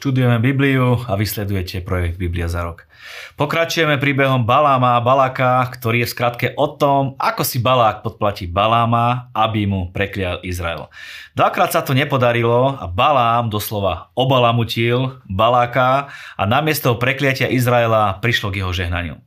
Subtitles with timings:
[0.00, 2.88] Študujeme Bibliu a vysledujete projekt Biblia za rok.
[3.36, 8.48] Pokračujeme príbehom Baláma a Baláka, ktorý je v skratke o tom, ako si Balák podplatí
[8.48, 10.88] Baláma, aby mu preklial Izrael.
[11.36, 18.64] Dvakrát sa to nepodarilo a Balám doslova obalamutil Baláka a namiesto prekliatia Izraela prišlo k
[18.64, 19.20] jeho žehnaniu.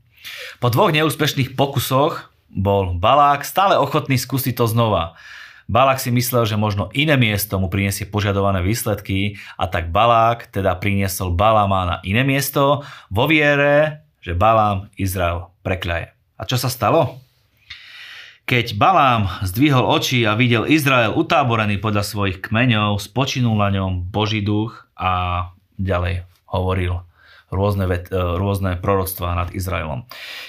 [0.58, 5.14] Po dvoch neúspešných pokusoch bol Balák stále ochotný skúsiť to znova.
[5.72, 10.76] Balák si myslel, že možno iné miesto mu priniesie požadované výsledky a tak Balák teda
[10.76, 16.12] priniesol Balama na iné miesto vo viere, že Balám Izrael prekľaje.
[16.36, 17.24] A čo sa stalo?
[18.44, 24.44] Keď Balám zdvihol oči a videl Izrael utáborený podľa svojich kmeňov, spočinul na ňom Boží
[24.44, 25.48] duch a
[25.80, 27.00] ďalej hovoril–
[27.52, 30.06] rôzne, e, rôzne proroctvá nad Izraelom.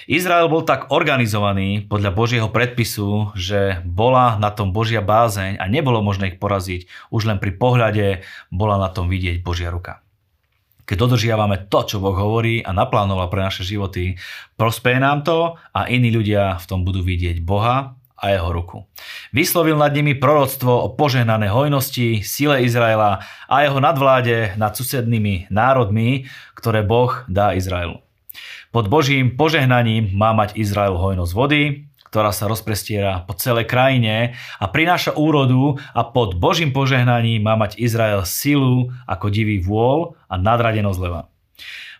[0.07, 6.05] Izrael bol tak organizovaný podľa Božieho predpisu, že bola na tom Božia bázeň a nebolo
[6.05, 6.87] možné ich poraziť.
[7.11, 8.07] Už len pri pohľade
[8.53, 10.05] bola na tom vidieť Božia ruka.
[10.85, 14.21] Keď dodržiavame to, čo Boh hovorí a naplánoval pre naše životy,
[14.61, 18.89] prospeje nám to a iní ľudia v tom budú vidieť Boha a jeho ruku.
[19.37, 26.25] Vyslovil nad nimi proroctvo o požehnanej hojnosti, sile Izraela a jeho nadvláde nad susednými národmi,
[26.57, 28.01] ktoré Boh dá Izraelu.
[28.73, 34.71] Pod Božím požehnaním má mať Izrael hojnosť vody, ktorá sa rozprestiera po celej krajine a
[34.71, 40.99] prináša úrodu a pod Božím požehnaním má mať Izrael silu ako divý vôľ a nadradenosť
[41.03, 41.29] leva.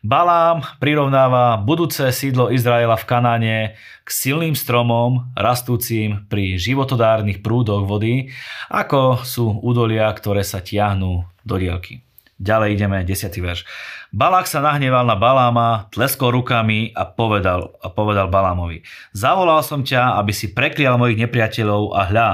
[0.05, 3.57] Balám prirovnáva budúce sídlo Izraela v Kanáne
[4.05, 8.29] k silným stromom, rastúcim pri životodárnych prúdoch vody,
[8.69, 12.05] ako sú údolia, ktoré sa tiahnú do dielky.
[12.37, 13.33] Ďalej ideme, 10.
[13.33, 13.65] verš.
[14.13, 18.85] Balák sa nahneval na Baláma, tleskol rukami a povedal, a povedal Balámovi.
[19.17, 22.31] Zavolal som ťa, aby si preklial mojich nepriateľov a hľa,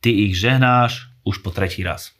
[0.00, 2.16] ty ich žehnáš už po tretí raz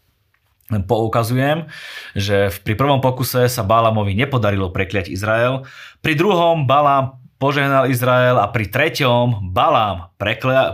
[0.86, 1.66] poukazujem,
[2.14, 5.66] že pri prvom pokuse sa Balamovi nepodarilo prekliať Izrael,
[5.98, 10.12] pri druhom Balám požehnal Izrael a pri treťom Balám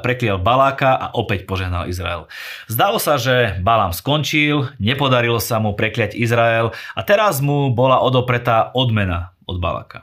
[0.02, 2.26] preklial Baláka a opäť požehnal Izrael.
[2.66, 8.74] Zdalo sa, že Balám skončil, nepodarilo sa mu prekliať Izrael a teraz mu bola odopretá
[8.74, 10.02] odmena od Baláka.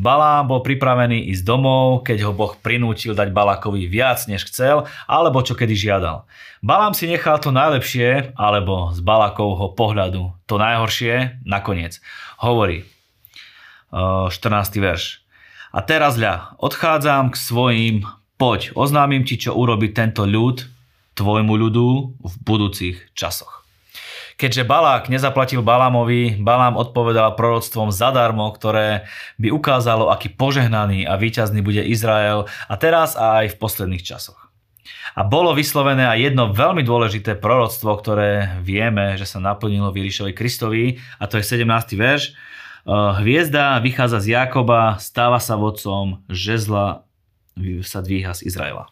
[0.00, 5.44] Balám bol pripravený ísť domov, keď ho Boh prinútil dať Balákovi viac, než chcel, alebo
[5.44, 6.24] čo kedy žiadal.
[6.64, 12.00] Balám si nechal to najlepšie, alebo z Balákovho pohľadu to najhoršie nakoniec.
[12.40, 12.88] Hovorí,
[13.92, 14.32] 14.
[14.80, 15.20] verš.
[15.72, 17.96] A teraz ľa, odchádzam k svojim,
[18.40, 20.64] poď, oznámim ti, čo urobí tento ľud,
[21.12, 21.88] tvojmu ľudu
[22.20, 23.61] v budúcich časoch.
[24.42, 29.06] Keďže Balák nezaplatil Balámovi, Balám odpovedal proroctvom zadarmo, ktoré
[29.38, 34.50] by ukázalo, aký požehnaný a víťazný bude Izrael a teraz a aj v posledných časoch.
[35.14, 40.98] A bolo vyslovené aj jedno veľmi dôležité proroctvo, ktoré vieme, že sa naplnilo Výrišovi Kristovi,
[41.22, 41.94] a to je 17.
[41.94, 42.34] verš.
[43.22, 47.06] Hviezda vychádza z Jakoba, stáva sa vodcom, žezla
[47.86, 48.90] sa dvíha z Izraela.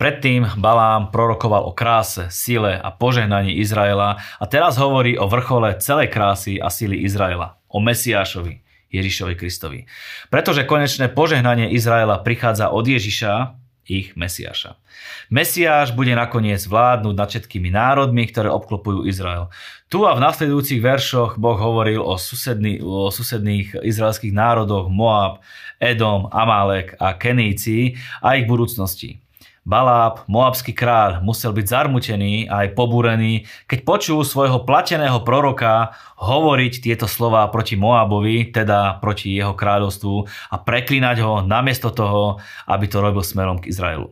[0.00, 6.08] Predtým Balám prorokoval o kráse, sile a požehnaní Izraela a teraz hovorí o vrchole celej
[6.08, 9.84] krásy a síly Izraela, o Mesiášovi, Ježišovi Kristovi.
[10.32, 14.80] Pretože konečné požehnanie Izraela prichádza od Ježiša, ich Mesiáša.
[15.28, 19.52] Mesiáš bude nakoniec vládnuť nad všetkými národmi, ktoré obklopujú Izrael.
[19.92, 25.44] Tu a v nasledujúcich veršoch Boh hovoril o, susedný, o susedných izraelských národoch Moab,
[25.76, 29.20] Edom, Amalek a Keníci a ich budúcnosti.
[29.60, 36.80] Baláb, moabský kráľ, musel byť zarmutený a aj pobúrený, keď počul svojho plateného proroka hovoriť
[36.80, 40.14] tieto slova proti Moabovi, teda proti jeho kráľovstvu
[40.48, 42.40] a preklinať ho namiesto toho,
[42.72, 44.08] aby to robil smerom k Izraelu.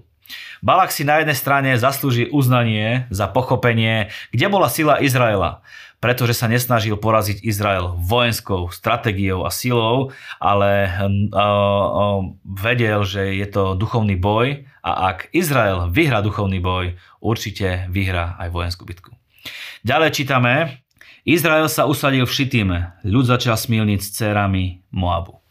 [0.61, 5.65] Balak si na jednej strane zaslúži uznanie za pochopenie, kde bola sila Izraela,
[5.99, 13.75] pretože sa nesnažil poraziť Izrael vojenskou stratégiou a silou, ale uh, vedel, že je to
[13.75, 19.11] duchovný boj a ak Izrael vyhrá duchovný boj, určite vyhrá aj vojenskú bitku.
[19.83, 20.83] Ďalej čítame,
[21.27, 25.43] Izrael sa usadil v Šitíme, ľud začal smilniť s dcerami Moabu.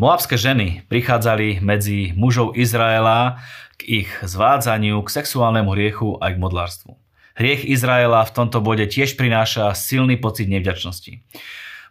[0.00, 3.42] Moabské ženy prichádzali medzi mužov Izraela
[3.76, 6.90] k ich zvádzaniu, k sexuálnemu hriechu aj k modlárstvu.
[7.38, 11.24] Hriech Izraela v tomto bode tiež prináša silný pocit nevďačnosti.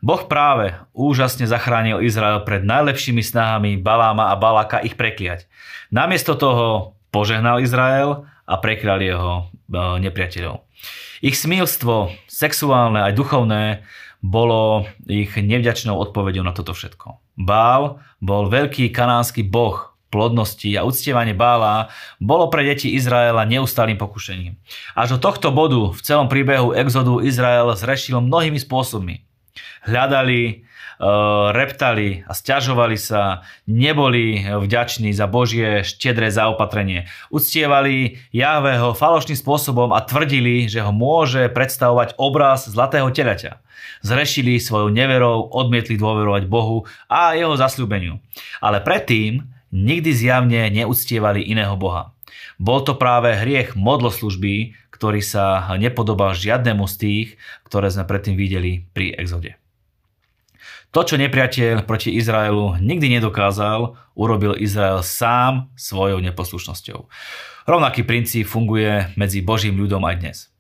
[0.02, 5.46] Boh práve úžasne zachránil Izrael pred najlepšími snahami Baláma a Balaka ich prekliať.
[5.94, 9.44] Namiesto toho požehnal Izrael a preklial jeho e,
[10.02, 10.66] nepriateľov.
[11.22, 13.86] Ich smilstvo, sexuálne aj duchovné,
[14.26, 17.22] bolo ich nevďačnou odpovedou na toto všetko.
[17.38, 21.88] Bál bol veľký kanánsky boh, plodnosti a uctievanie Bála
[22.20, 24.60] bolo pre deti Izraela neustálým pokušením.
[24.94, 29.24] Až do tohto bodu v celom príbehu exodu Izrael zrešil mnohými spôsobmi.
[29.86, 30.66] hľadali,
[31.52, 37.10] reptali a stiažovali sa, neboli vďační za Božie štedré zaopatrenie.
[37.34, 43.58] Uctievali Jahveho falošným spôsobom a tvrdili, že ho môže predstavovať obraz zlatého telaťa.
[44.06, 48.22] Zrešili svojou neverou, odmietli dôverovať Bohu a jeho zasľúbeniu.
[48.62, 52.14] Ale predtým nikdy zjavne neúctievali iného Boha.
[52.62, 57.28] Bol to práve hriech modloslužby, ktorý sa nepodobal žiadnemu z tých,
[57.66, 59.58] ktoré sme predtým videli pri exode.
[60.92, 67.08] To, čo nepriateľ proti Izraelu nikdy nedokázal, urobil Izrael sám svojou neposlušnosťou.
[67.64, 70.51] Rovnaký princíp funguje medzi Božím ľudom aj dnes.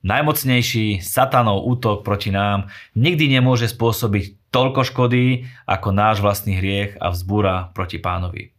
[0.00, 7.12] Najmocnejší satanov útok proti nám nikdy nemôže spôsobiť toľko škody ako náš vlastný hriech a
[7.12, 8.56] vzbúra proti pánovi.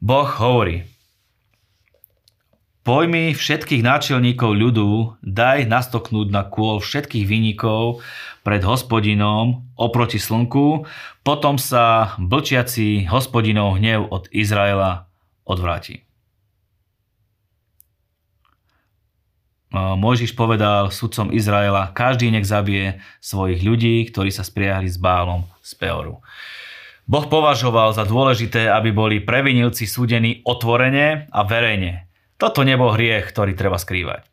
[0.00, 0.88] Boh hovorí,
[2.84, 8.04] Pojmi všetkých náčelníkov ľudu daj nastoknúť na kôl všetkých výnikov
[8.44, 10.84] pred hospodinom oproti slnku,
[11.24, 15.08] potom sa blčiaci hospodinov hnev od Izraela
[15.48, 16.03] odvráti.
[19.74, 25.74] Mojžiš povedal sudcom Izraela, každý nech zabije svojich ľudí, ktorí sa spriahli s Bálom z
[25.74, 26.22] Peoru.
[27.10, 32.06] Boh považoval za dôležité, aby boli previnilci súdení otvorene a verejne.
[32.38, 34.24] Toto nebol hriech, ktorý treba skrývať.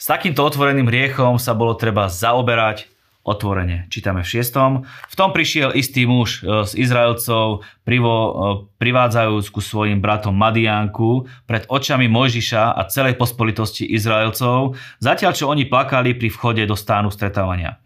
[0.00, 2.88] S takýmto otvoreným hriechom sa bolo treba zaoberať
[3.26, 3.90] otvorene.
[3.90, 4.86] Čítame v 6.
[4.86, 8.32] V tom prišiel istý muž e, z Izraelcov, privo, e,
[8.78, 15.66] privádzajúc ku svojim bratom Madiánku pred očami Mojžiša a celej pospolitosti Izraelcov, zatiaľ čo oni
[15.66, 17.82] plakali pri vchode do stánu stretávania.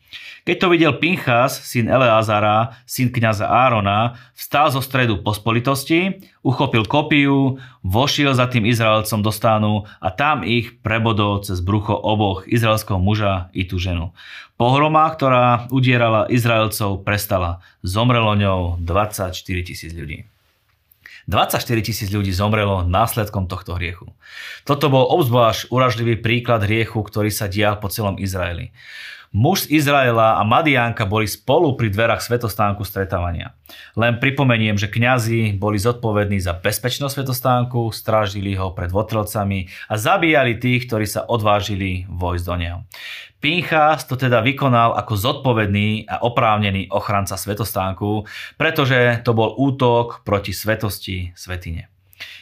[0.51, 7.63] Keď to videl Pinchas, syn Eleazara, syn kniaza Árona, vstal zo stredu pospolitosti, uchopil kopiu,
[7.87, 13.47] vošiel za tým Izraelcom do stánu a tam ich prebodol cez brucho oboch, izraelského muža
[13.55, 14.11] i tú ženu.
[14.59, 17.63] Pohroma, ktorá udierala Izraelcov, prestala.
[17.87, 20.27] Zomrelo ňou 24 tisíc ľudí.
[21.31, 24.11] 24 tisíc ľudí zomrelo následkom tohto hriechu.
[24.67, 28.75] Toto bol obzvlášť uražlivý príklad hriechu, ktorý sa dial po celom Izraeli.
[29.31, 33.55] Muž z Izraela a Madiánka boli spolu pri dverách svetostánku stretávania.
[33.95, 40.59] Len pripomeniem, že kňazi boli zodpovední za bezpečnosť svetostánku, strážili ho pred votrelcami a zabíjali
[40.59, 42.79] tých, ktorí sa odvážili vojsť do neho.
[43.39, 48.27] Pinchas to teda vykonal ako zodpovedný a oprávnený ochranca svetostánku,
[48.59, 51.90] pretože to bol útok proti svetosti svetine.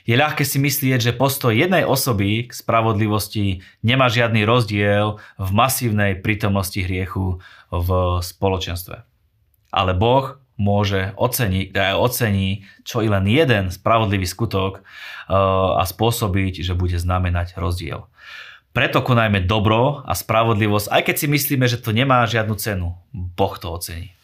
[0.08, 6.16] Je ľahké si myslieť, že postoj jednej osoby k spravodlivosti nemá žiadny rozdiel v masívnej
[6.16, 7.88] prítomnosti hriechu v
[8.24, 9.04] spoločenstve.
[9.68, 15.36] Ale Boh môže oceniť, aj ocení čo i len jeden spravodlivý skutok eh,
[15.76, 18.08] a spôsobiť, že bude znamenať rozdiel.
[18.72, 22.96] Preto konajme dobro a spravodlivosť, aj keď si myslíme, že to nemá žiadnu cenu.
[23.12, 24.17] Boh to ocení.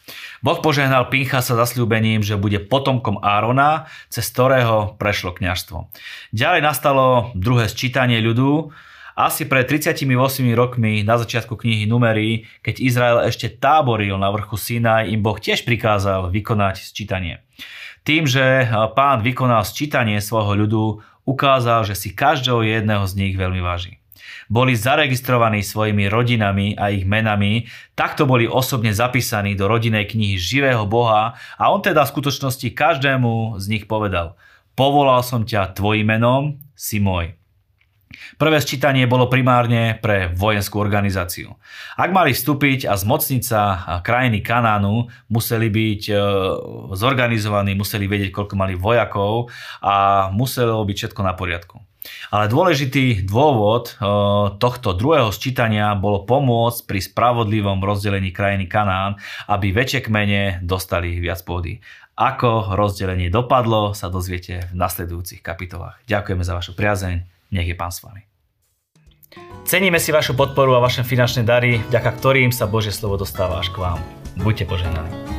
[0.44, 5.88] Boh požehnal Pinchasa zasľúbením, že bude potomkom Árona, cez ktorého prešlo kňažstvo.
[6.36, 8.68] Ďalej nastalo druhé sčítanie ľudu,
[9.16, 10.04] asi pred 38
[10.52, 15.64] rokmi na začiatku knihy Numery, keď Izrael ešte táboril na vrchu Sinaj, im Boh tiež
[15.64, 17.40] prikázal vykonať sčítanie.
[18.04, 20.84] Tým, že pán vykonal sčítanie svojho ľudu,
[21.24, 24.03] ukázal, že si každého jedného z nich veľmi váži
[24.48, 27.66] boli zaregistrovaní svojimi rodinami a ich menami,
[27.96, 33.58] takto boli osobne zapísaní do rodinej knihy živého Boha a on teda v skutočnosti každému
[33.60, 34.36] z nich povedal
[34.74, 37.38] Povolal som ťa tvojim menom, si môj.
[38.34, 41.54] Prvé sčítanie bolo primárne pre vojenskú organizáciu.
[41.98, 43.62] Ak mali vstúpiť a zmocniť sa
[44.02, 46.14] krajiny Kanánu, museli byť e,
[46.94, 49.50] zorganizovaní, museli vedieť, koľko mali vojakov
[49.82, 51.78] a muselo byť všetko na poriadku.
[52.30, 54.04] Ale dôležitý dôvod eh,
[54.56, 59.16] tohto druhého sčítania bolo pomôcť pri spravodlivom rozdelení krajiny Kanán,
[59.48, 61.80] aby väčšie kmene dostali viac pôdy.
[62.14, 65.98] Ako rozdelenie dopadlo, sa dozviete v nasledujúcich kapitolách.
[66.06, 68.22] Ďakujeme za vašu priazeň, nech je Pán s vami.
[69.66, 73.74] Ceníme si vašu podporu a vaše finančné dary, vďaka ktorým sa Božie slovo dostáva až
[73.74, 73.98] k vám.
[74.38, 75.33] Buďte požehnaní.